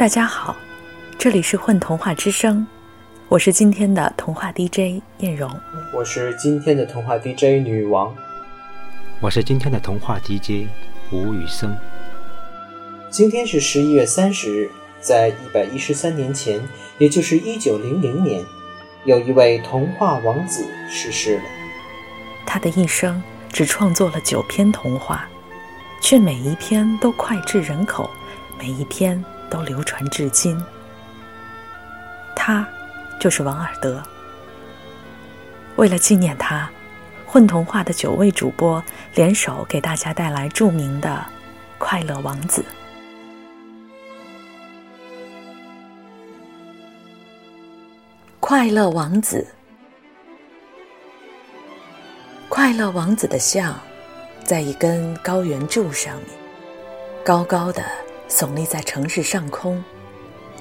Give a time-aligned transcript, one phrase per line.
[0.00, 0.56] 大家好，
[1.18, 2.66] 这里是混童话之声，
[3.28, 5.54] 我是今天的童话 DJ 艳荣，
[5.92, 8.16] 我是今天的童话 DJ 女王，
[9.20, 10.66] 我是今天的童话 DJ
[11.12, 11.76] 吴宇森。
[13.10, 14.70] 今天是十一月三十日，
[15.02, 18.42] 在一百一十三年前，也就是一九零零年，
[19.04, 21.42] 有一位童话王子逝世了。
[22.46, 25.28] 他的一生只创作了九篇童话，
[26.00, 28.08] 却每一篇都脍炙人口，
[28.58, 30.58] 每一篇都流传至今。
[32.34, 32.66] 他
[33.18, 34.02] 就是王尔德。
[35.76, 36.70] 为了纪念他，
[37.26, 38.82] 混童话的九位主播
[39.14, 41.08] 联手给大家带来著名的
[41.78, 42.62] 《快乐王子》。
[48.40, 49.46] 快乐王子，
[52.48, 53.78] 快乐王子的像，
[54.42, 56.26] 在一根高圆柱上面，
[57.24, 57.84] 高高的
[58.30, 59.82] 耸立在城市上空。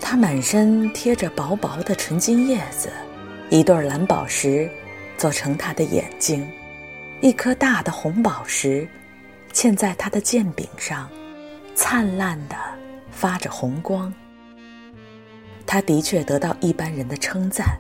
[0.01, 2.89] 他满身贴着薄薄的纯金叶子，
[3.49, 4.69] 一对蓝宝石
[5.17, 6.49] 做成他的眼睛，
[7.21, 8.87] 一颗大的红宝石
[9.53, 11.09] 嵌在他的剑柄上，
[11.75, 12.55] 灿烂的
[13.11, 14.11] 发着红光。
[15.65, 17.77] 他的确得到一般人的称赞。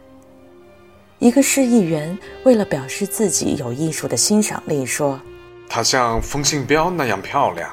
[1.17, 5.19] 一个市议员为了表示自己有艺术的欣赏力，说
[5.67, 7.69] ：“他像风信标那样漂亮。”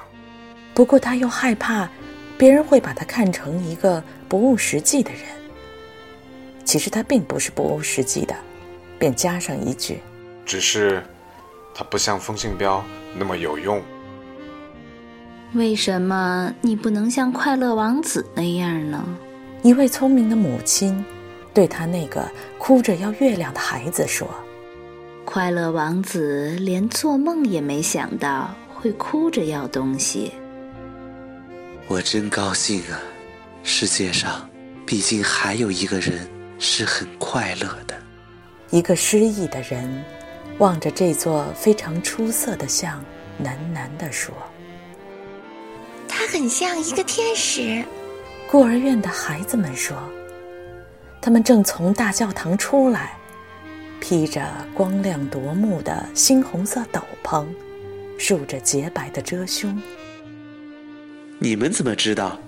[0.72, 1.88] 不过他又害怕
[2.38, 5.20] 别人会把他看成一个不务实际的人。
[6.64, 8.34] 其实他并不是不务实际的，
[8.98, 10.00] 便加上一句
[10.44, 11.02] ：“只是
[11.74, 12.84] 他不像风信标
[13.16, 13.80] 那么有用。”
[15.54, 19.02] 为什么你不能像快乐王子那样呢？
[19.62, 21.04] 一位聪明的母亲
[21.54, 22.28] 对他那个
[22.58, 24.28] 哭着要月亮的孩子说
[25.24, 30.32] ：“快乐王子连做梦也没想到会哭着要东西。
[31.88, 33.00] 我真高兴啊！
[33.62, 34.50] 世界上
[34.84, 37.94] 毕竟还有一个人是很快乐的。”
[38.70, 40.04] 一个失意的人
[40.58, 43.00] 望着这座非常出色的像，
[43.40, 44.34] 喃喃地说
[46.08, 47.84] ：“他很像一个天使。”
[48.50, 49.96] 孤儿院的孩子们说
[51.22, 53.16] ：“他们正从大教堂出来，
[54.00, 57.46] 披着光亮夺目的猩红色斗篷，
[58.18, 59.80] 竖着洁白的遮胸。”
[61.38, 62.38] 你们怎么知道？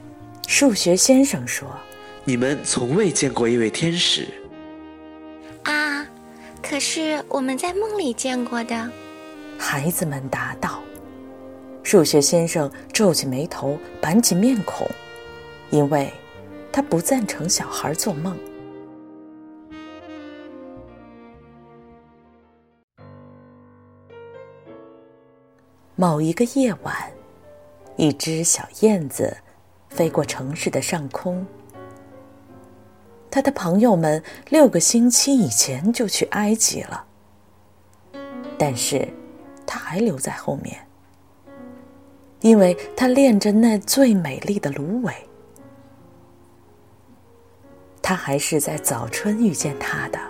[0.47, 1.69] 数学先生说
[2.25, 4.27] ：“你们从未见过一位天使。”
[5.65, 6.07] 啊，
[6.63, 8.91] 可是我们在梦里见过的。
[9.59, 10.83] 孩子们答道。
[11.83, 14.89] 数学先生皱起眉头，板起面孔。
[15.71, 16.11] 因为，
[16.73, 18.39] 他不赞成小孩做梦。
[25.95, 26.95] 某一个夜晚，
[27.99, 29.37] 一只小燕子
[29.89, 31.45] 飞过城市的上空。
[33.29, 37.05] 他的朋友们六个星期以前就去埃及了，
[38.57, 39.07] 但是
[39.67, 40.79] 他还留在后面，
[42.41, 45.13] 因为他恋着那最美丽的芦苇。
[48.01, 50.21] 他还是在早春遇见他的。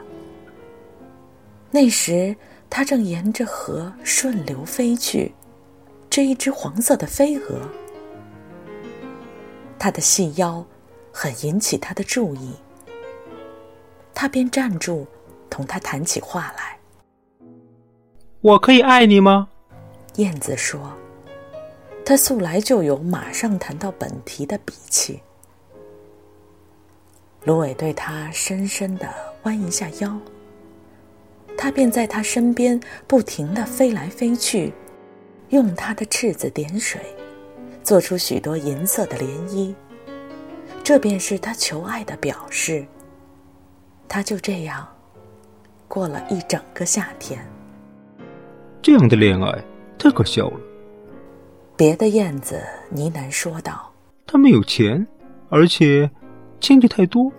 [1.70, 2.34] 那时，
[2.70, 5.32] 他正沿着河顺流飞去，
[6.18, 7.60] 追一只黄色的飞蛾。
[9.78, 10.66] 它的细腰
[11.12, 12.56] 很引起他的注意，
[14.12, 15.06] 他便站住，
[15.48, 16.76] 同他谈起话来。
[18.40, 19.48] 我可以爱你吗？
[20.16, 20.92] 燕子说
[22.04, 25.20] ：“他素来就有马上谈到本题的脾气。”
[27.46, 29.08] 芦苇对他深深的
[29.44, 30.18] 弯一下腰，
[31.56, 34.72] 他便在他身边不停的飞来飞去，
[35.50, 37.00] 用他的翅子点水，
[37.82, 39.74] 做出许多银色的涟漪。
[40.82, 42.86] 这便是他求爱的表示。
[44.08, 44.88] 他就这样
[45.86, 47.38] 过了一整个夏天。
[48.80, 49.64] 这样的恋爱
[49.98, 50.60] 太可笑了。
[51.76, 53.92] 别的燕子呢喃说道
[54.26, 55.06] ：“他没有钱，
[55.48, 56.10] 而且……”
[56.60, 57.30] 亲的太多，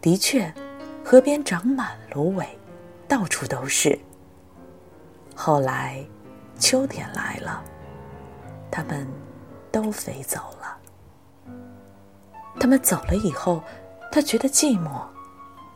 [0.00, 0.54] 的确，
[1.02, 2.46] 河边长满芦苇，
[3.08, 3.98] 到处都是。
[5.34, 6.04] 后来，
[6.58, 7.62] 秋天来了，
[8.70, 9.06] 他们
[9.70, 10.76] 都飞走了。
[12.58, 13.62] 他们走了以后，
[14.10, 15.02] 他觉得寂寞，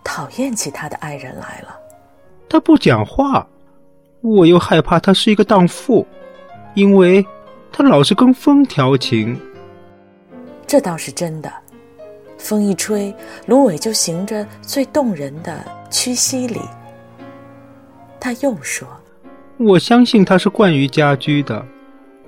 [0.03, 1.79] 讨厌起他的爱人来了。
[2.49, 3.47] 他不讲话，
[4.23, 6.07] 我又害怕他是一个荡妇，
[6.75, 7.25] 因为
[7.71, 9.39] 他老是跟风调情。
[10.67, 11.53] 这倒是真的。
[12.39, 13.15] 风一吹，
[13.47, 16.61] 芦苇就行着最动人的屈膝礼。
[18.19, 18.89] 他又说
[19.63, 21.63] ：“我相信他是惯于家居的，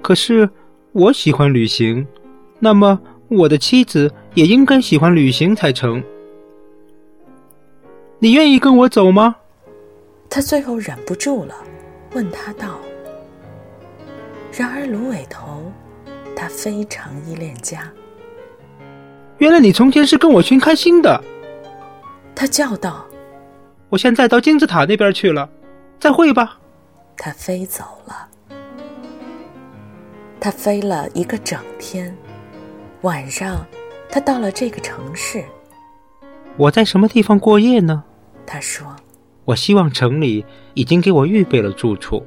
[0.03, 0.47] 可是
[0.93, 2.07] 我喜欢旅行，
[2.59, 6.05] 那么我的妻子也应该喜欢旅行才成。
[8.19, 9.35] 你愿意跟我走吗？
[10.29, 11.55] 他最后忍不住了，
[12.13, 12.79] 问他道。
[14.53, 15.73] 然而芦苇头，
[16.37, 17.91] 他非常依恋家。
[19.39, 21.19] 原来你从前是跟我寻开心的，
[22.35, 23.07] 他叫道。
[23.89, 25.49] 我现在到金字塔那边去了，
[25.99, 26.59] 再会吧。
[27.17, 28.29] 他飞走了。
[30.41, 32.17] 他飞了一个整天，
[33.03, 33.65] 晚上，
[34.11, 35.45] 他到了这个城市。
[36.57, 38.03] 我在什么地方过夜呢？
[38.45, 38.97] 他说
[39.47, 40.45] ：“我希望城里
[40.75, 42.25] 已经给我预备了住处。”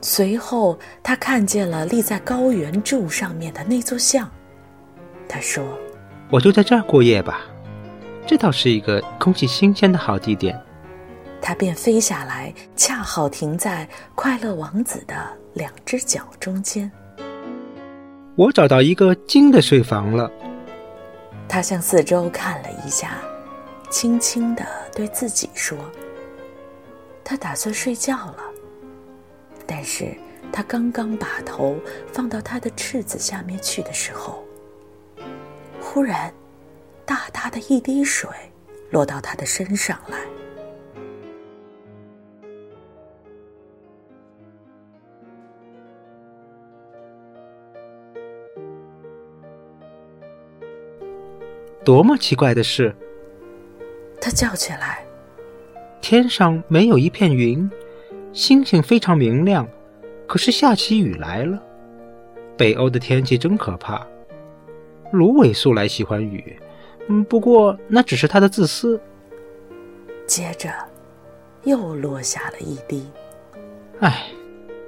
[0.00, 4.30] 随后，他看见了立在高原柱上面的那座像。
[5.28, 5.64] 他说
[6.30, 7.40] ：“我就在这儿过夜吧，
[8.24, 10.58] 这倒是一个空气新鲜的好地点。”
[11.40, 15.14] 他便飞下来，恰好停在快乐王子的
[15.54, 16.90] 两只脚中间。
[18.36, 20.30] 我找到一个金的睡房了。
[21.48, 23.18] 他向四周看了一下，
[23.90, 24.64] 轻轻的
[24.94, 25.76] 对自己说
[27.24, 28.38] ：“他打算睡觉了。”
[29.66, 30.14] 但是
[30.52, 31.76] 他刚刚把头
[32.12, 34.44] 放到他的翅子下面去的时候，
[35.80, 36.32] 忽然，
[37.06, 38.28] 大大的一滴水
[38.90, 40.18] 落到他的身上来。
[51.88, 52.94] 多么奇怪的事！
[54.20, 55.02] 他叫起来
[56.02, 57.70] ：“天上没有一片云，
[58.30, 59.66] 星星非常明亮，
[60.26, 61.58] 可是下起雨来了。
[62.58, 64.06] 北欧的天气真可怕。
[65.12, 66.58] 芦苇素来喜欢雨，
[67.06, 69.00] 嗯，不过那只是他的自私。”
[70.28, 70.68] 接着，
[71.64, 73.10] 又落下了一滴。
[74.00, 74.26] 唉，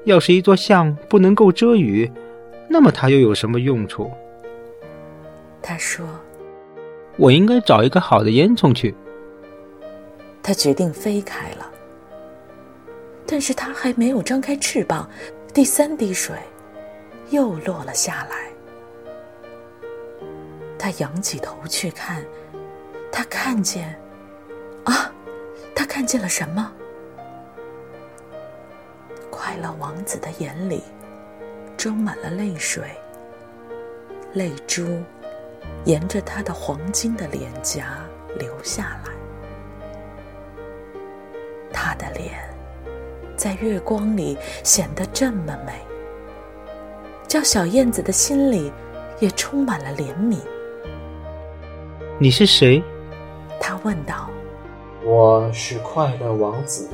[0.05, 2.13] 要是一座像不能够遮雨，
[2.69, 4.11] 那么它又有什么用处？
[5.63, 6.07] 他说。
[7.17, 8.95] 我应该找一个好的烟囱去。
[10.43, 11.71] 他决定飞开了，
[13.27, 15.09] 但是他还没有张开翅膀，
[15.53, 16.35] 第三滴水
[17.29, 18.51] 又落了下来。
[20.79, 22.25] 他仰起头去看，
[23.13, 23.95] 他看见，
[24.85, 25.13] 啊，
[25.75, 26.73] 他看见了什么？
[29.31, 30.83] 快乐王子的眼里
[31.77, 32.85] 装满了泪水，
[34.33, 35.03] 泪珠。
[35.85, 37.99] 沿着他的黄金的脸颊
[38.39, 39.13] 流下来，
[41.73, 42.39] 他的脸
[43.35, 45.73] 在月光里显得这么美，
[47.27, 48.71] 叫小燕子的心里
[49.21, 50.39] 也充满了怜悯。
[52.19, 52.83] 你是谁？
[53.59, 54.29] 他问道。
[55.03, 56.87] 我是快乐王子。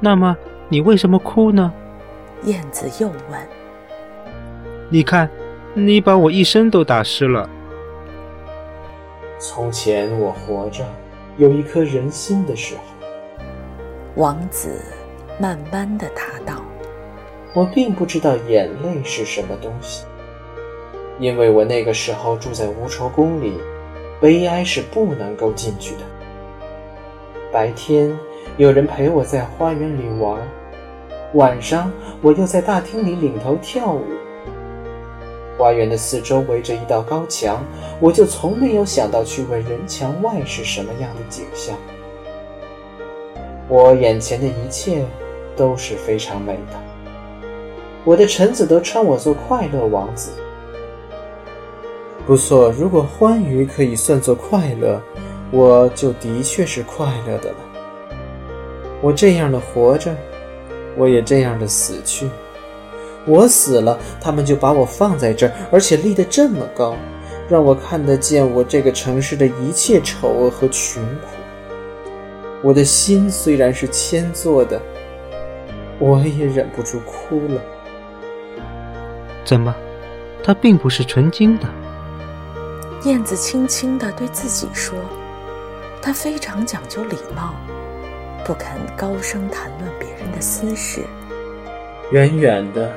[0.00, 0.36] 那么
[0.68, 1.72] 你为什么哭呢？
[2.42, 3.48] 燕子又问。
[4.90, 5.30] 你看。
[5.78, 7.46] 你把我一身都打湿了。
[9.38, 10.82] 从前我活着，
[11.36, 12.80] 有一颗人心的时候。
[14.14, 14.80] 王子
[15.38, 16.62] 慢慢的答道
[17.52, 20.06] ：“我并不知道眼泪是什么东西，
[21.18, 23.52] 因为我那个时候住在无愁宫里，
[24.18, 26.00] 悲哀是不能够进去的。
[27.52, 28.18] 白天
[28.56, 30.40] 有人陪我在花园里玩，
[31.34, 31.92] 晚上
[32.22, 34.02] 我又在大厅里领头跳舞。”
[35.56, 37.64] 花园的四周围着一道高墙，
[38.00, 41.76] 我就从没有想到去问人墙外是什么样的景象。
[43.68, 45.04] 我眼前的一切
[45.56, 46.78] 都是非常美的。
[48.04, 50.30] 我的臣子都称我做快乐王子。
[52.26, 55.00] 不错，如果欢愉可以算作快乐，
[55.50, 57.56] 我就的确是快乐的了。
[59.00, 60.14] 我这样的活着，
[60.96, 62.28] 我也这样的死去。
[63.26, 66.96] 我死了，他们就把我放在这儿，而且立得这么高，
[67.48, 71.26] 让我看得见我这个城市的一切丑恶和穷苦。
[72.62, 74.80] 我的心虽然是铅做的，
[75.98, 77.60] 我也忍不住哭了。
[79.44, 79.74] 怎么，
[80.42, 81.66] 它并不是纯金的？
[83.04, 84.96] 燕子轻轻地对自己说
[86.00, 87.54] ：“他非常讲究礼貌，
[88.44, 91.02] 不肯高声谈论别人的私事。”
[92.12, 92.92] 远远的。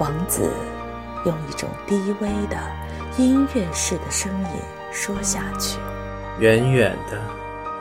[0.00, 0.50] 王子
[1.26, 2.56] 用一种低微的
[3.18, 5.78] 音乐式的声音说下去
[6.40, 7.20] ：“远远的，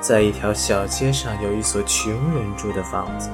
[0.01, 3.29] 在一条小街上，有一所穷人住的房子。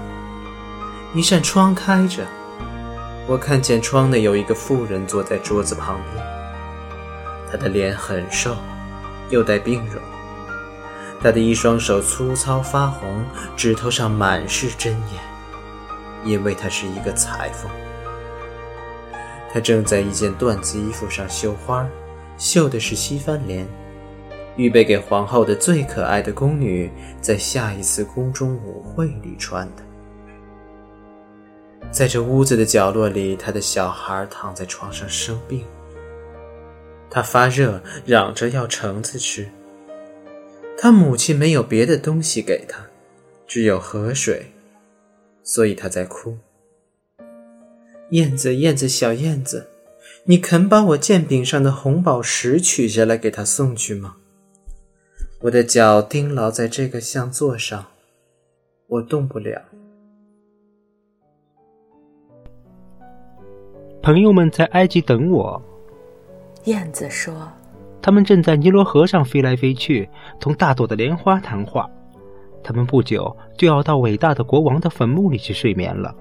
[1.15, 2.27] 一扇窗开着，
[3.25, 6.23] 我看见窗内有一个妇人坐在桌子旁边。
[7.51, 8.55] 她的脸很瘦，
[9.31, 9.99] 又带病容。
[11.23, 13.25] 她的一双手粗糙发红，
[13.57, 15.23] 指头上满是针眼，
[16.23, 17.67] 因为她是一个裁缝。”
[19.55, 21.89] 他正在一件缎子衣服上绣花，
[22.37, 23.65] 绣的是西番莲，
[24.57, 29.83] 预备给皇后的最可爱的宫女在下一次宫中舞会里穿的。
[31.89, 35.63] 在这屋子的角落里，他的小孩躺在床上生病，
[37.09, 39.49] 他发热，嚷着要橙子吃。
[40.77, 42.85] 他母亲没有别的东西给他，
[43.47, 44.51] 只有河水，
[45.43, 46.37] 所以他在哭。
[48.11, 49.67] 燕子，燕子，小燕子，
[50.25, 54.17] 你肯把我剑柄上的红宝石取下来给他送去吗？
[55.41, 57.87] 我的脚钉牢在这个像座上，
[58.87, 59.61] 我动不了。
[64.03, 65.59] 朋友们在埃及等我。
[66.65, 67.51] 燕子说
[68.03, 70.07] ：“他们正在尼罗河上飞来飞去，
[70.39, 71.89] 同大朵的莲花谈话。
[72.63, 76.15] 他们不久就要到伟大的国王的坟墓里去睡眠了。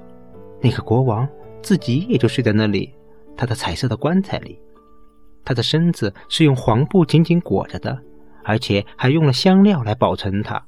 [0.62, 1.29] 那个国王。”
[1.64, 2.92] 自己也就睡在那里，
[3.35, 4.61] 他的彩色的棺材里。
[5.44, 7.99] 他的身子是用黄布紧紧裹着的，
[8.44, 10.62] 而且还用了香料来保存它。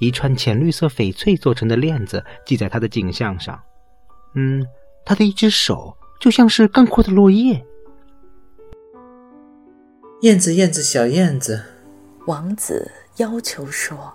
[0.00, 3.58] 一串浅绿色翡翠做成的链子系在他的颈项上。
[4.34, 4.66] 嗯，
[5.06, 7.64] 他的一只手就像是干枯的落叶。
[10.22, 11.62] 燕子，燕子，小燕子，
[12.26, 14.14] 王子要求说：“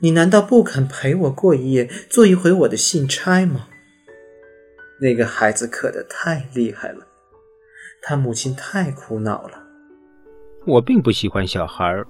[0.00, 3.68] 你难道不肯陪我过一夜，做一回我的信差吗？”
[5.02, 7.04] 那个孩子渴得太厉害了，
[8.02, 9.60] 他母亲太苦恼了。
[10.64, 12.06] 我并不喜欢小孩儿，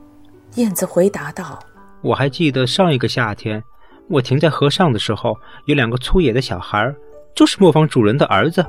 [0.57, 1.59] 燕子回答道。
[2.03, 3.65] 我还记得上一个夏天，
[4.11, 5.35] 我停在河上的时候，
[5.65, 6.95] 有两个粗野的小孩儿，
[7.35, 8.63] 就是磨坊主人的儿子，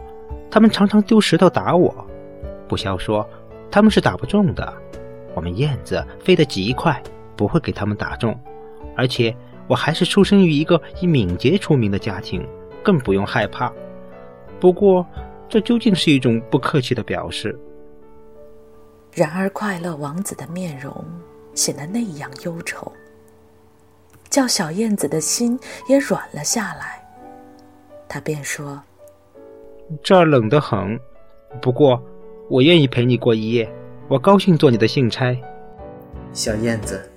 [0.50, 1.94] 他们常常丢石头打我。
[2.66, 3.30] 不消说，
[3.70, 4.74] 他们是打不中的。
[5.36, 7.04] 我们燕子飞得极快，
[7.36, 8.34] 不会给他们打中。
[8.96, 9.36] 而且
[9.68, 12.48] 我还是出生于一个以敏捷出名的家庭，
[12.82, 13.70] 更不用害怕。
[14.64, 15.06] 不过，
[15.50, 17.54] 这究竟是一种不客气的表示。
[19.12, 21.06] 然而，快乐王子的面容
[21.54, 22.90] 显得那样忧愁，
[24.30, 27.06] 叫小燕子的心也软了下来。
[28.08, 28.82] 他便说
[30.02, 30.98] ：“这儿冷得很，
[31.62, 32.02] 不过
[32.50, 33.70] 我愿意陪你过一夜。
[34.08, 35.38] 我高兴做你的信差。”
[36.32, 37.12] 小燕子，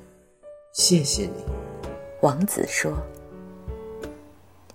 [0.73, 1.45] 谢谢你。
[2.23, 2.93] 王子说。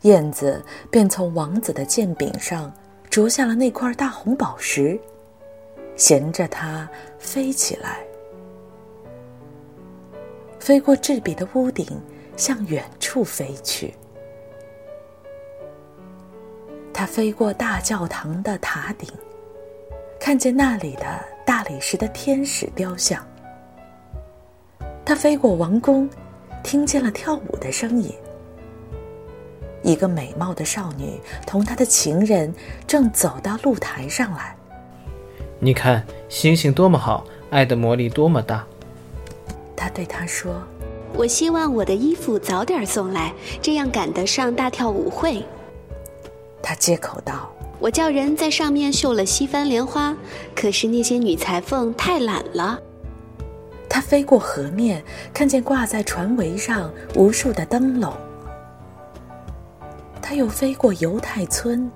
[0.01, 2.73] 燕子便从王子的剑柄上
[3.09, 4.99] 啄下了那块大红宝石，
[5.95, 6.89] 衔着它
[7.19, 7.99] 飞起来，
[10.59, 11.85] 飞过质壁的屋顶，
[12.35, 13.93] 向远处飞去。
[16.93, 19.07] 它飞过大教堂的塔顶，
[20.19, 23.25] 看见那里的大理石的天使雕像。
[25.05, 26.09] 它飞过王宫，
[26.63, 28.11] 听见了跳舞的声音。
[29.83, 32.53] 一个美貌的少女同她的情人
[32.85, 34.55] 正走到露台上来。
[35.59, 38.65] 你看，星星多么好，爱的魔力多么大。
[39.75, 40.53] 他对她说
[41.13, 45.45] ：“我希望我的衣服早点送来，这样赶得上大跳舞会。”
[46.63, 50.15] 他接口道：“我叫人在上面绣了西番莲花，
[50.55, 52.79] 可是那些女裁缝太懒了。”
[53.89, 58.13] 他飞过河面，看见挂在船桅上无数的灯笼。
[60.31, 61.91] 他又飞过犹太村，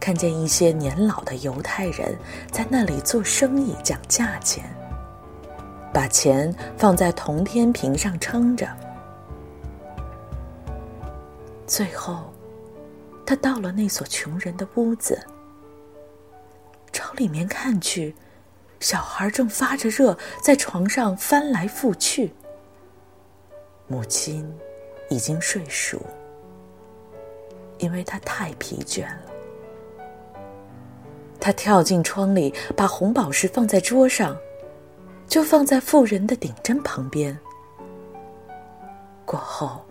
[0.00, 2.18] 看见一些年老的犹太人
[2.50, 4.64] 在那里做生意讲价钱，
[5.94, 8.68] 把钱放在铜天平上称着。
[11.64, 12.32] 最后，
[13.24, 15.24] 他到了那所穷人的屋子，
[16.92, 18.12] 朝里面看去，
[18.80, 22.34] 小孩正发着热在床上翻来覆去，
[23.86, 24.52] 母亲
[25.08, 26.04] 已经睡熟。
[27.82, 29.32] 因为他太疲倦了，
[31.40, 34.36] 他跳进窗里，把红宝石放在桌上，
[35.26, 37.36] 就放在妇人的顶针旁边。
[39.24, 39.82] 过后，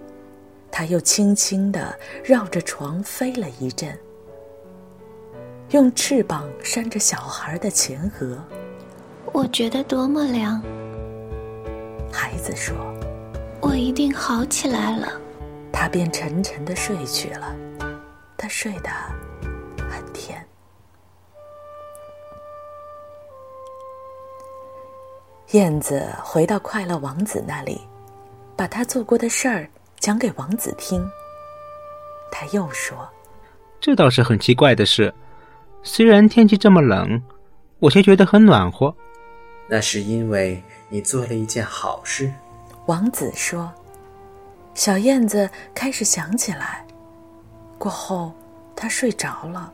[0.72, 1.94] 他又轻轻地
[2.24, 3.94] 绕着床飞了一阵，
[5.72, 8.42] 用翅膀扇着小孩的前额。
[9.34, 10.62] 我觉得多么凉！
[12.10, 12.74] 孩子说
[13.60, 15.12] ：“我一定好起来了。”
[15.74, 17.54] 他便沉沉的睡去了。
[18.42, 18.90] 他睡得
[19.88, 20.44] 很甜。
[25.52, 27.80] 燕子回到快乐王子那里，
[28.56, 29.70] 把他做过的事儿
[30.00, 31.08] 讲给王子听。
[32.32, 33.08] 他又说
[33.80, 35.14] ：“这倒是很奇怪的事。
[35.84, 37.22] 虽然天气这么冷，
[37.78, 38.96] 我却觉得很暖和。
[39.68, 42.34] 那是因为你做了一件好事。”
[42.88, 43.72] 王子说。
[44.74, 46.84] 小燕子开始想起来。
[47.82, 48.32] 过后，
[48.76, 49.74] 他睡着了。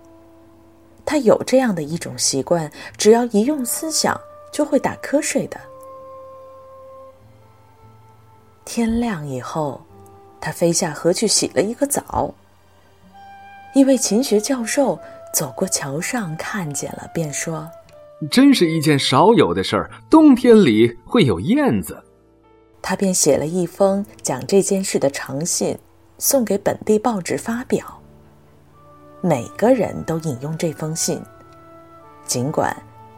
[1.05, 4.17] 他有这样的一种习惯，只要一用思想，
[4.49, 5.59] 就会打瞌睡的。
[8.63, 9.81] 天亮以后，
[10.39, 12.33] 他飞下河去洗了一个澡。
[13.75, 14.97] 一位勤学教授
[15.33, 17.69] 走过桥上，看见了，便说
[18.31, 22.01] ：“真是一件少有的事儿，冬天里会有燕子。”
[22.81, 25.77] 他便写了一封讲这件事的长信，
[26.17, 27.85] 送给本地报纸发表。
[29.21, 31.21] 每个人都引用这封信，
[32.25, 32.75] 尽管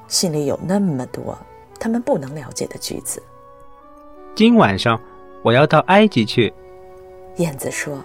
[0.08, 1.38] 信里有那么多
[1.80, 3.22] 他们不能了解的句子。
[4.36, 5.00] 今晚上
[5.44, 6.54] 我要到埃及去，
[7.38, 8.02] 燕子说。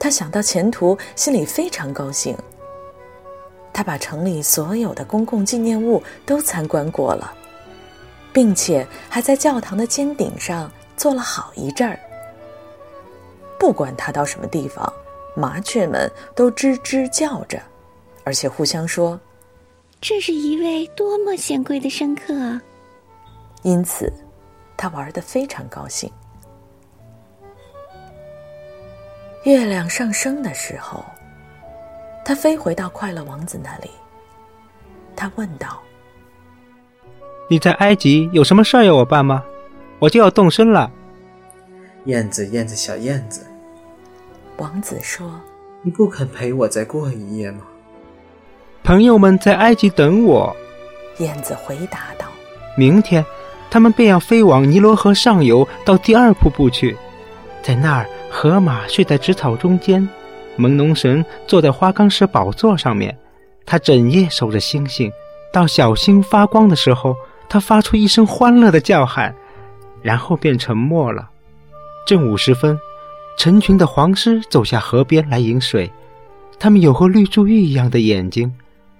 [0.00, 2.36] 他想到前途，心里非常高兴。
[3.72, 7.32] 他把城里所有的公共纪念物都参观过了，
[8.32, 11.98] 并且还在教堂的尖顶上坐了好一阵儿。
[13.58, 14.92] 不管他到什么地方。
[15.34, 17.62] 麻雀们都吱吱叫着，
[18.24, 19.20] 而且互相说
[20.00, 22.60] ：“这是一位多么显贵的生客。”
[23.62, 24.12] 因此，
[24.76, 26.10] 他玩得非常高兴。
[29.44, 31.04] 月亮上升的时候，
[32.24, 33.88] 他飞回到快乐王子那里。
[35.14, 35.80] 他问道
[37.48, 39.44] ：“你在埃及有什么事儿要我办吗？
[40.00, 40.90] 我就要动身了。”
[42.06, 43.46] 燕子，燕子，小燕子。
[44.58, 45.40] 王子说
[45.82, 47.60] ：“你不肯陪我再过一夜吗？”
[48.82, 50.54] 朋友们在埃及等我。
[51.18, 52.26] 燕子回答道
[52.76, 53.24] ：“明天，
[53.70, 56.96] 他们便要飞往尼罗河上游，到第二瀑布去。
[57.62, 60.08] 在那儿，河马睡在植草中间，
[60.58, 63.16] 朦胧神坐在花岗石宝座上面。
[63.64, 65.12] 他整夜守着星星，
[65.52, 67.14] 到小星发光的时候，
[67.48, 69.32] 他发出一声欢乐的叫喊，
[70.02, 71.28] 然后便沉默了。
[72.04, 72.76] 正午时分。”
[73.38, 75.88] 成群的黄狮走下河边来饮水，
[76.58, 78.52] 它们有和绿珠玉一样的眼睛，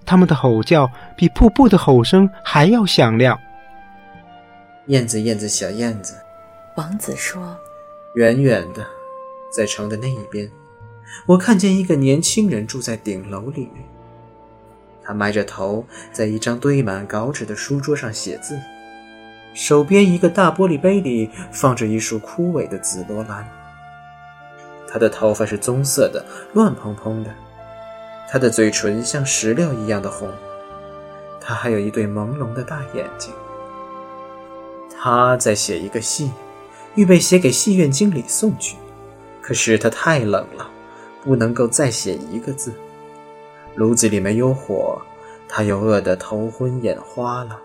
[0.05, 3.37] 它们的吼叫比瀑布的吼声还要响亮。
[4.87, 6.15] 燕子，燕子，小燕子，
[6.77, 7.53] 王子说
[8.15, 8.87] ：“远远的，
[9.53, 10.49] 在城的那一边，
[11.25, 13.83] 我看见一个年轻人住在顶楼里面。
[15.03, 18.57] 他埋着头，在一张堆满稿纸的书桌上写字，
[19.53, 23.45] 手边一个大玻璃杯里放着一束枯萎的紫罗兰。”
[24.91, 27.29] 他的头发是棕色的，乱蓬蓬的。
[28.27, 30.29] 他的嘴唇像石榴一样的红。
[31.39, 33.33] 他还有一对朦胧的大眼睛。
[34.99, 36.31] 他在写一个信，
[36.95, 38.75] 预备写给戏院经理送去。
[39.41, 40.69] 可是他太冷了，
[41.23, 42.73] 不能够再写一个字。
[43.75, 45.01] 炉子里没有火，
[45.47, 47.59] 他又饿得头昏眼花了。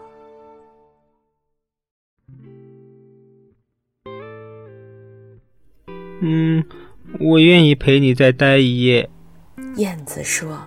[6.21, 6.65] 嗯。
[7.21, 9.09] 我愿意陪你再待一夜，
[9.77, 10.67] 燕子说：“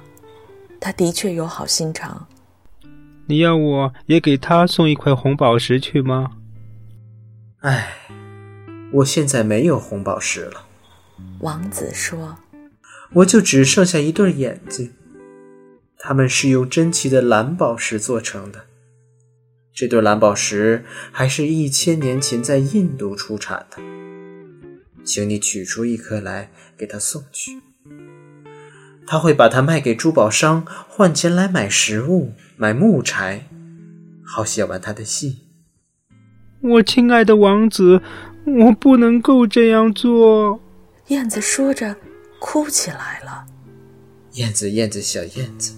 [0.80, 2.28] 他的确有好心肠。”
[3.28, 6.32] 你要我也给他送一块红宝石去吗？
[7.60, 7.94] 唉，
[8.94, 10.66] 我现在没有红宝石了。
[11.40, 12.38] 王子说
[13.16, 14.94] ：“我就只剩下一对眼睛，
[16.00, 18.68] 它们是用珍奇的蓝宝石做成的。
[19.74, 23.78] 这对蓝宝石还是一千年前在印度出产的。”
[25.08, 27.62] 请你取出一颗来给他送去，
[29.08, 33.48] 他会把它卖给珠宝商，换钱来买食物、买木柴，
[34.26, 35.38] 好写完他的信。
[36.60, 38.02] 我亲爱的王子，
[38.46, 40.60] 我不能够这样做。
[41.08, 41.96] 燕子说着，
[42.42, 43.46] 哭起来了。
[44.34, 45.74] 燕子，燕子，小燕子，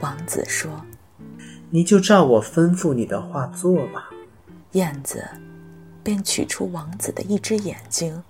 [0.00, 0.70] 王子说
[1.70, 4.08] ：“你就照我吩咐你的话做吧。”
[4.72, 5.24] 燕子
[6.04, 8.22] 便取出王子的一只眼睛。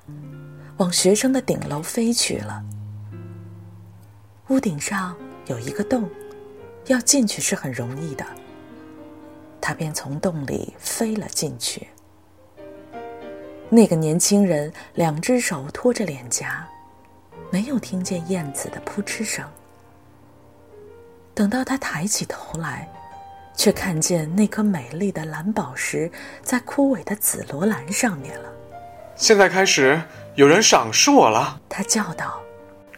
[0.79, 2.63] 往学生的顶楼飞去了。
[4.49, 5.15] 屋顶上
[5.47, 6.09] 有一个洞，
[6.87, 8.25] 要进去是很容易的。
[9.61, 11.89] 他便从洞里飞了进去。
[13.69, 16.67] 那个年轻人两只手托着脸颊，
[17.51, 19.45] 没有听见燕子的扑哧声。
[21.35, 22.89] 等到他抬起头来，
[23.55, 26.11] 却看见那颗美丽的蓝宝石
[26.43, 28.49] 在枯萎的紫罗兰上面了。
[29.17, 30.01] 现在开始。
[30.39, 32.41] 有人赏识我了，他叫道：“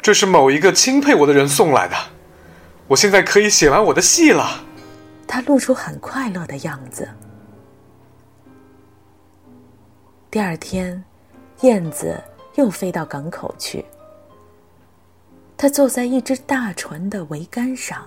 [0.02, 1.96] 这是某一个钦佩我的人送来的，
[2.86, 4.62] 我现在可以写完我的戏了。”
[5.26, 7.08] 他露出很快乐的样子。
[10.30, 11.02] 第二天，
[11.62, 12.22] 燕子
[12.56, 13.82] 又飞到港口去。
[15.56, 18.04] 他坐在一只大船的桅杆上，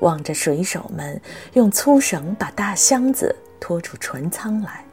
[0.00, 4.84] 望着水手们用粗绳把大箱子拖出船舱来。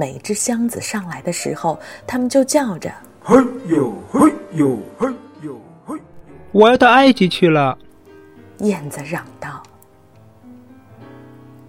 [0.00, 3.36] 每只箱子上来的时候，他们就叫着：“嘿
[3.66, 5.06] 呦嘿呦嘿
[5.42, 6.00] 呦嘿！”
[6.52, 7.76] 我要到埃及去了。
[8.60, 9.62] 燕子嚷道。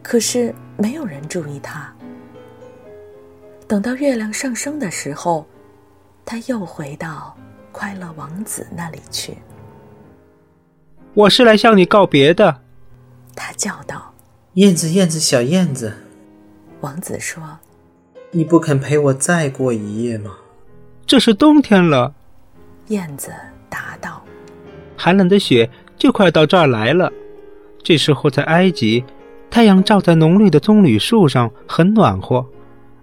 [0.02, 1.94] 可是没有人注意他。
[3.68, 5.46] 等到月亮上升的时候，
[6.24, 7.36] 他又回到
[7.74, 9.38] 快乐王子那里去。
[11.14, 12.62] 我是来向你告别的，
[13.36, 14.14] 他叫道
[14.56, 15.94] ：“燕子，燕子，小燕子。”
[16.80, 17.60] 王子说
[18.32, 20.32] ：“你不肯陪我再过一夜吗？”
[21.06, 22.14] 这是冬天了，
[22.88, 23.32] 燕子
[23.70, 24.22] 答道
[24.98, 27.12] ：“寒冷的雪就快到这儿来了。
[27.84, 29.04] 这时候在埃及，
[29.50, 32.46] 太阳照在浓绿的棕榈树上，很暖和。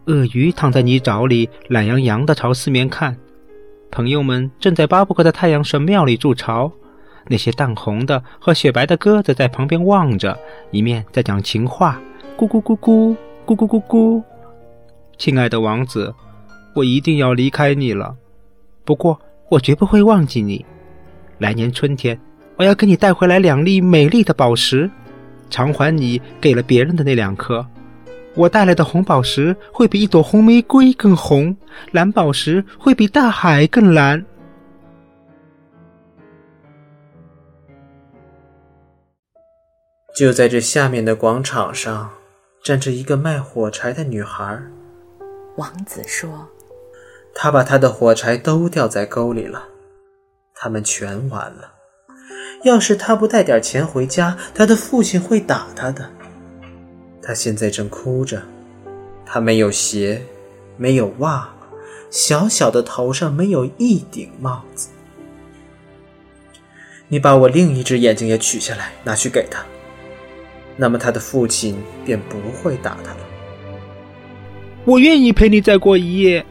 [0.06, 3.14] 鳄鱼躺在泥沼里，懒洋洋的朝四面看。
[3.90, 6.72] 朋友们正在巴布克的太阳神庙里筑巢。
[7.30, 10.38] 那些淡红的和雪白的鸽子在旁边望着，
[10.70, 12.00] 一面在讲情话，
[12.38, 13.14] 咕咕咕咕，
[13.44, 14.22] 咕咕咕咕。
[15.18, 16.14] 亲爱的王子，
[16.74, 18.16] 我一定要离开你了，
[18.84, 20.64] 不过我绝不会忘记你。
[21.38, 22.18] 来年春天，
[22.56, 24.88] 我要给你带回来两粒美丽的宝石，
[25.50, 27.66] 偿还你给了别人的那两颗。
[28.34, 31.56] 我带来的红宝石会比一朵红玫瑰更红，
[31.90, 34.24] 蓝宝石会比大海更蓝。
[40.16, 42.10] 就在这下面的广场上，
[42.62, 44.60] 站着一个卖火柴的女孩。
[45.58, 46.48] 王子说
[47.34, 49.68] ：“他把他的火柴都掉在沟里了，
[50.54, 51.74] 他们全完了。
[52.62, 56.08] 要是他不带点钱回家，他的父亲会打他的。
[57.20, 58.40] 他现在正哭着，
[59.26, 60.22] 他没有鞋，
[60.76, 61.52] 没有袜，
[62.08, 64.90] 小小的头上没有一顶帽子。
[67.08, 69.64] 你把我另一只眼睛也取下来，拿去给他。”
[70.80, 73.27] 那么他的父亲便不会打他了。
[74.88, 76.46] 我愿意陪你再过一夜，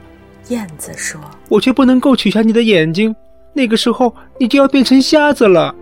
[0.50, 1.20] 燕子说。
[1.50, 3.16] 我却不能够取下你的眼睛，
[3.52, 5.74] 那个时候你就要变成瞎子了。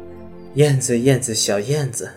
[0.53, 2.09] 燕子，燕子，小燕子，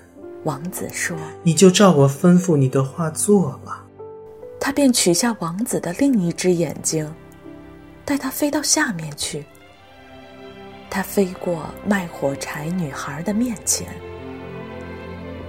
[0.44, 1.16] 王子说。
[1.42, 3.84] 你就照我吩咐你的话做吧。
[4.60, 7.12] 他便取下王子的另一只眼睛，
[8.04, 9.44] 带他飞到下面去。
[10.88, 13.88] 他飞过卖火柴女孩的面前。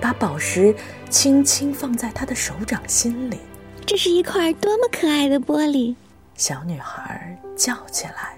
[0.02, 0.74] 把宝石
[1.12, 3.38] 轻轻放在她的手掌心里。
[3.90, 5.96] 这是一块多么可爱的玻璃！
[6.36, 8.38] 小女孩叫起来。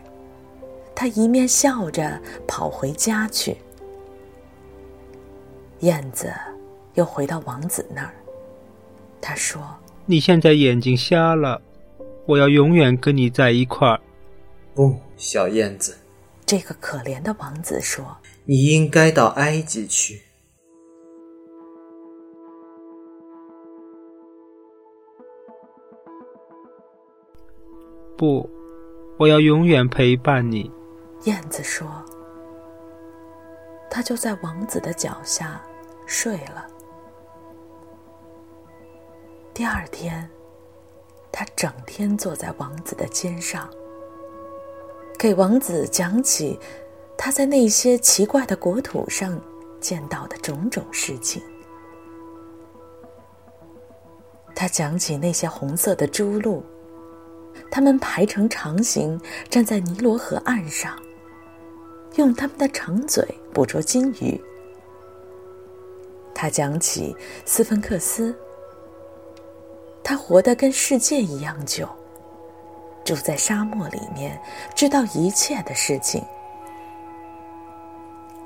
[0.95, 3.57] 她一面笑着跑回家去。
[5.81, 6.31] 燕子
[6.93, 8.13] 又回到王子那儿。
[9.19, 9.61] 他说
[10.07, 11.61] ：“你现在眼睛瞎了，
[12.25, 13.99] 我要永远跟你在一块儿。”
[14.73, 15.97] 不，小燕子。
[16.45, 18.15] 这个可怜的王子说
[18.47, 20.21] ：“你应该到埃及去。”
[28.21, 28.47] 不，
[29.17, 30.71] 我要永远陪伴你。
[31.23, 31.87] 燕子说
[33.89, 35.59] ：“他就在王子的脚下
[36.05, 36.67] 睡了。”
[39.55, 40.29] 第二天，
[41.31, 43.67] 他整天坐在王子的肩上，
[45.17, 46.59] 给王子讲起
[47.17, 49.41] 他在那些奇怪的国土上
[49.79, 51.41] 见到的种种事情。
[54.53, 56.63] 他讲起那些红色的猪鹿。
[57.69, 60.97] 他们排成长形，站在尼罗河岸上，
[62.15, 64.39] 用他们的长嘴捕捉金鱼。
[66.33, 68.35] 他讲起斯芬克斯，
[70.03, 71.87] 他活得跟世界一样久，
[73.05, 74.41] 住在沙漠里面，
[74.75, 76.23] 知道一切的事情。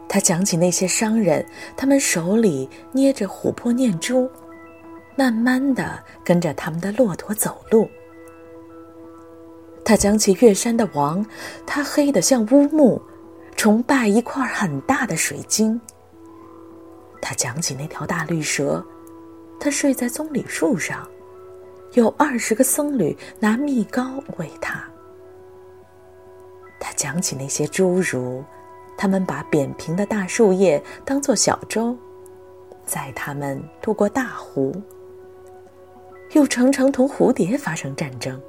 [0.07, 4.29] 他讲起那些商人，他们手里捏着琥珀念珠，
[5.15, 7.89] 慢慢的跟着他们的骆驼走路。
[9.85, 11.23] 他讲起月山的王，
[11.63, 12.99] 他黑得像乌木，
[13.55, 15.79] 崇拜一块很大的水晶。
[17.21, 18.83] 他讲起那条大绿蛇，
[19.59, 21.07] 它睡在棕榈树上，
[21.93, 24.83] 有二十个僧侣拿蜜膏喂它。
[26.79, 28.43] 他讲起那些侏儒，
[28.97, 31.95] 他们把扁平的大树叶当作小舟，
[32.85, 34.75] 载他们渡过大湖，
[36.31, 38.41] 又常常同蝴蝶发生战争。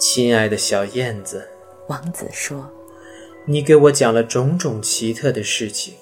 [0.00, 1.46] 亲爱的小燕子，
[1.88, 2.70] 王子说
[3.44, 5.92] ：“你给我讲了种种奇特的事情，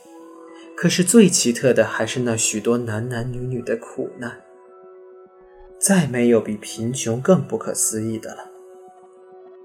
[0.77, 4.41] 可是最奇特的还是那许多男男女女的苦难。
[5.81, 8.49] 再没有比贫穷更不可思议的了。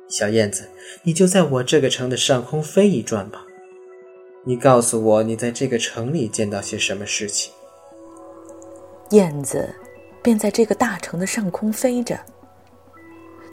[0.07, 0.67] 小燕子，
[1.03, 3.45] 你就在我这个城的上空飞一转吧。
[4.43, 7.53] 你告诉我，你在这个城里见到些什么事情？”
[9.11, 9.69] 燕子
[10.23, 12.19] 便在这个大城的上空飞着。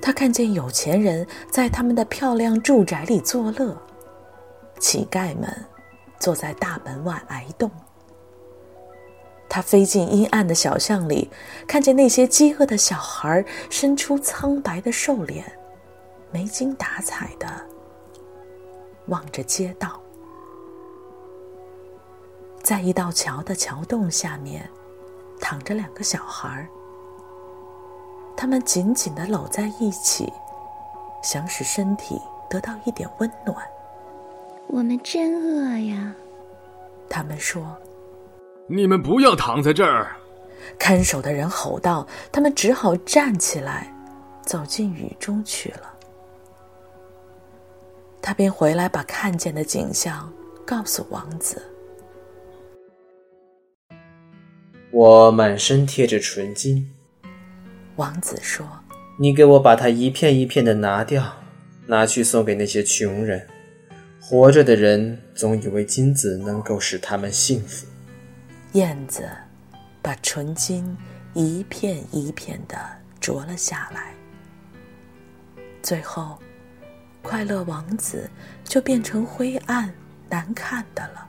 [0.03, 3.77] 他看见有钱人在他们的漂亮住宅里作乐，
[4.79, 5.55] 乞丐们
[6.19, 7.71] 坐在大门外挨冻，
[9.49, 11.31] 他飞进阴暗的小巷里，
[11.67, 15.45] 看见那些饥饿的小孩伸出苍白的瘦脸，
[16.31, 17.47] 没精打采的
[19.07, 20.01] 望着街道。
[22.63, 24.69] 在一道桥的桥洞下面，
[25.41, 26.69] 躺着两个小孩
[28.41, 30.33] 他们紧紧的搂在一起，
[31.23, 33.55] 想使身体得到一点温暖。
[34.67, 36.15] 我们真饿呀！
[37.07, 37.77] 他们说
[38.67, 40.17] ：“你们不要躺在这儿！”
[40.81, 42.07] 看守的人吼道。
[42.33, 43.93] 他们只好站起来，
[44.41, 45.95] 走进雨中去了。
[48.23, 50.33] 他便回来，把看见的景象
[50.65, 51.63] 告诉王子。
[54.91, 56.91] 我满身贴着纯金。
[57.97, 58.67] 王子说
[59.19, 61.37] ：“你给我把它一片一片的拿掉，
[61.87, 63.47] 拿去送给那些穷人。
[64.21, 67.87] 活着的人总以为金子能够使他们幸福。”
[68.73, 69.29] 燕子
[70.01, 70.97] 把纯金
[71.35, 72.79] 一片一片的
[73.21, 74.15] 啄了下来，
[75.83, 76.39] 最后，
[77.21, 78.31] 快乐王子
[78.65, 79.93] 就变成灰暗
[80.29, 81.27] 难看的了。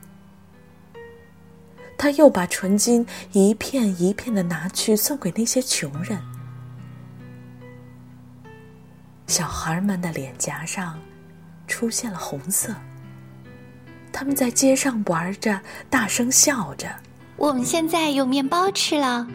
[1.97, 6.17] 他又把纯金一片一片的拿去送给那些穷人。
[9.31, 10.99] 小孩们的脸颊上
[11.65, 12.75] 出现了红色，
[14.11, 15.57] 他们在街上玩着，
[15.89, 16.93] 大声笑着。
[17.37, 19.25] 我们现在有面包吃了，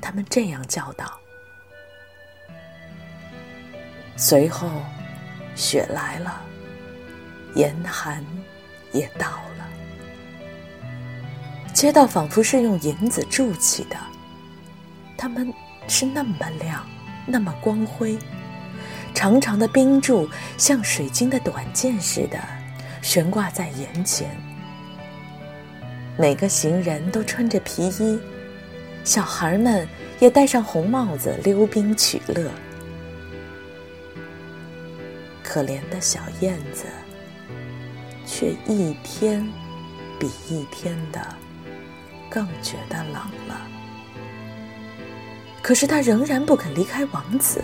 [0.00, 1.18] 他们这样叫道。
[4.16, 4.70] 随后，
[5.56, 6.40] 雪来了，
[7.56, 8.24] 严寒
[8.92, 9.26] 也到
[9.58, 9.68] 了。
[11.74, 13.96] 街道仿佛是用银子筑起的，
[15.16, 15.52] 它们
[15.88, 16.86] 是那么亮，
[17.26, 18.16] 那么光辉。
[19.14, 22.38] 长长的冰柱像水晶的短剑似的
[23.02, 24.30] 悬挂在眼前。
[26.16, 28.18] 每个行人都穿着皮衣，
[29.04, 29.86] 小孩们
[30.20, 32.50] 也戴上红帽子溜冰取乐。
[35.42, 36.84] 可怜的小燕子，
[38.26, 39.46] 却一天
[40.18, 41.20] 比一天的。
[42.30, 43.14] 更觉得冷
[43.48, 43.58] 了，
[45.62, 47.62] 可是他仍然不肯离开王子。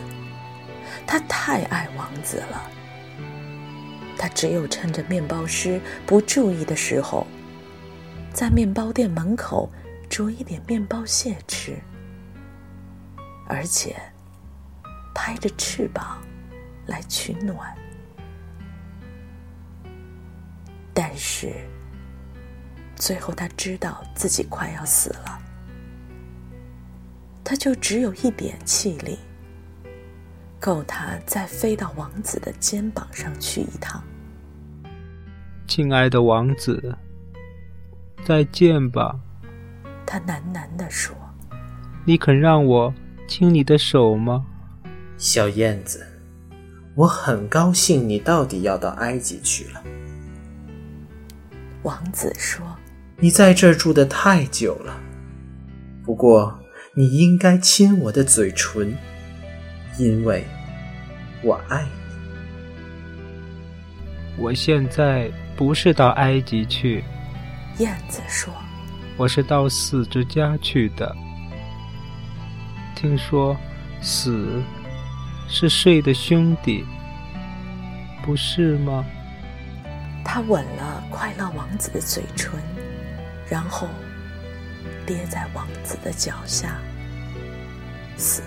[1.06, 2.70] 他太爱王子了。
[4.16, 7.26] 他只有趁着面包师不注意的时候，
[8.32, 9.70] 在面包店门口
[10.08, 11.78] 啄一点面包屑吃，
[13.46, 13.96] 而且
[15.14, 16.22] 拍着翅膀
[16.86, 17.74] 来取暖。
[20.92, 21.52] 但是。
[22.96, 25.38] 最后，他知道自己快要死了，
[27.42, 29.18] 他就只有一点气力，
[30.64, 34.02] 够他再飞到王子的肩膀上去一趟。
[35.66, 36.96] 亲爱的王子，
[38.24, 39.14] 再见吧。
[40.06, 41.14] 他喃喃地说
[42.06, 42.94] ：“你肯让我
[43.28, 44.46] 亲你的手吗？”
[45.18, 46.06] 小燕子，
[46.94, 49.82] 我很高兴你到底要到埃及去了。
[51.82, 52.64] 王子说。
[53.18, 54.98] 你在这儿住的太久了，
[56.02, 56.58] 不过
[56.94, 58.96] 你应该亲我的嘴唇，
[59.98, 60.44] 因为
[61.42, 61.90] 我爱你。
[64.36, 67.04] 我现在不是到埃及去，
[67.78, 68.52] 燕子说，
[69.16, 71.14] 我是到死之家去的。
[72.96, 73.56] 听说
[74.00, 74.62] 死
[75.48, 76.84] 是睡的兄弟，
[78.24, 79.04] 不是吗？
[80.24, 82.58] 他吻了快乐王子的嘴唇。
[83.46, 83.86] 然后，
[85.06, 86.78] 跌在王子的脚下，
[88.16, 88.42] 死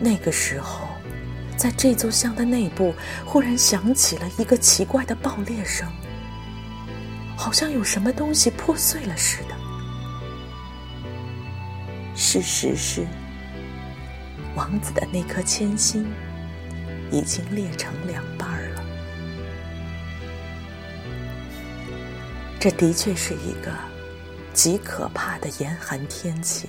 [0.00, 0.88] 那个时候，
[1.56, 2.94] 在这座像的内部，
[3.26, 5.86] 忽然响起了一个奇怪的爆裂声，
[7.36, 9.54] 好像有什么东西破碎了似的。
[12.16, 13.06] 事实是，
[14.56, 16.06] 王子的那颗铅心
[17.10, 18.82] 已经裂成两半了。
[22.58, 23.70] 这的确是一个
[24.52, 26.68] 极可怕的严寒天气。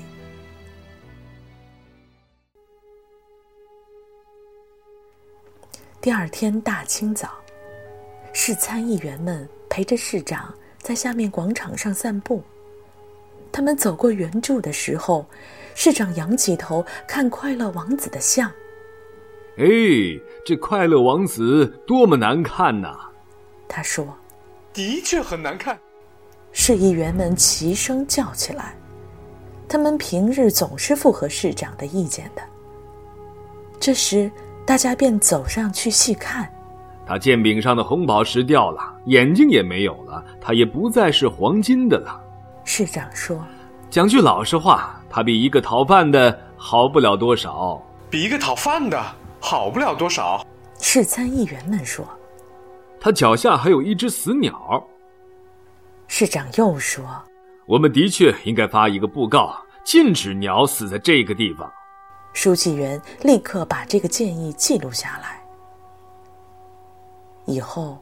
[6.02, 7.30] 第二天大清早，
[8.34, 12.42] 市参议员们陪着市长在下面广场上散步。
[13.52, 15.24] 他们走过圆柱的时候，
[15.76, 18.52] 市长仰起头看快乐王子的像。
[19.58, 19.66] 哎，
[20.44, 22.98] 这快乐王子多么难看呐！
[23.68, 24.18] 他说。
[24.74, 25.78] 的确很难看，
[26.52, 28.76] 市议员们齐声叫起来。
[29.70, 32.42] 他们平日总是附和市长的意见的。
[33.80, 34.32] 这时，
[34.72, 36.50] 大家便走上去细看。
[37.06, 42.18] 他剑柄上的红宝石掉了，眼睛也没有了，他也不再是黄金的了。
[42.64, 43.46] 市长说
[43.92, 47.86] ：“讲句老实话，他比一个讨饭的好不了多少。
[48.10, 48.98] 比一个讨饭的
[49.42, 50.42] 好不了多少。”
[50.80, 52.08] 市参议员们说
[52.98, 54.82] ：“他脚下还有一只死鸟。”
[56.08, 57.04] 市长又说
[57.68, 59.54] ：“我们的确应该发一个布告，
[59.84, 61.70] 禁止鸟死在这个地方。”
[62.34, 65.42] 书记员立刻把这个建议记录下来。
[67.46, 67.98] 以后，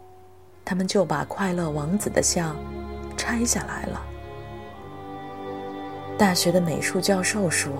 [0.64, 2.56] 他们就把快乐王子的像
[3.18, 4.02] 拆下来了。
[6.18, 7.72] 大学的美术教授说：“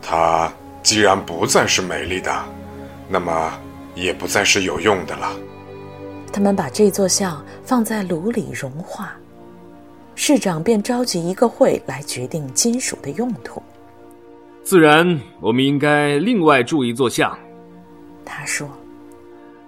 [0.00, 2.44] 它既然不再是美丽的，
[3.08, 3.52] 那么
[3.94, 5.34] 也不再是有用的了。”
[6.32, 9.14] 他们把这座像放在炉里融化，
[10.14, 13.62] 市长便召集一个会来决定金属的用途。
[14.62, 17.36] 自然，我们应该另外铸一座像。
[18.24, 18.68] 他说：“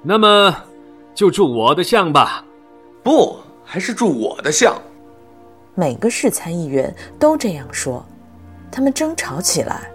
[0.03, 0.57] 那么。”
[1.15, 2.45] 就铸我的像吧，
[3.05, 4.77] 不，还是铸我的像。
[5.77, 8.05] 每个市参议员都这样说，
[8.69, 9.89] 他们争吵起来。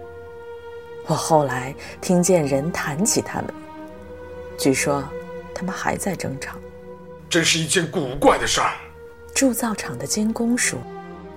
[1.04, 3.52] 我后来听见人谈起他们，
[4.56, 5.04] 据说
[5.54, 6.56] 他们还在争吵。
[7.28, 8.72] 真是一件古怪的事儿。
[9.34, 10.78] 铸造厂的监工说：“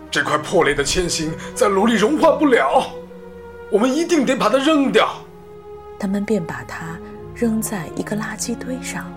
[0.09, 2.89] 这块破裂的铅芯在炉里融化不了，
[3.73, 5.19] 我们一定得把它扔掉。”
[5.99, 6.99] 他们便把它
[7.33, 9.11] 扔在一个垃圾堆上。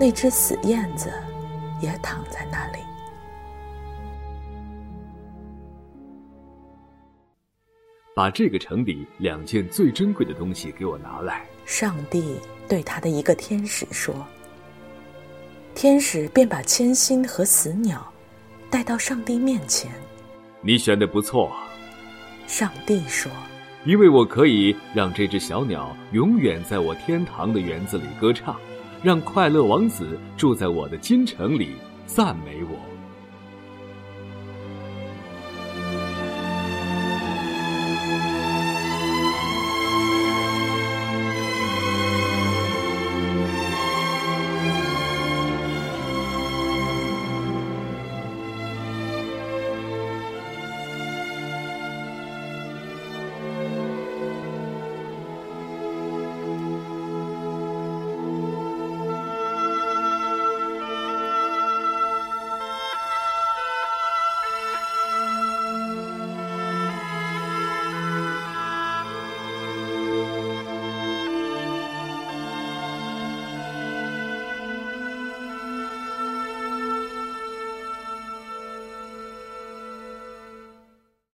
[0.00, 1.12] 那只死燕子
[1.82, 2.78] 也躺在那里。
[8.14, 11.44] 把这个城里两件最珍贵的东西给我拿来。
[11.66, 12.36] 上帝
[12.66, 14.26] 对他的一个天使说
[15.74, 18.10] ：“天使便把铅心和死鸟
[18.70, 19.92] 带到上帝面前。”
[20.62, 21.52] 你选的不错。
[22.48, 23.30] 上帝说
[23.84, 28.56] ：“因为我可以让这只小鸟永远在我天堂的园子里歌唱。”
[29.04, 32.87] 让快乐王子住在我的金城里，赞美我。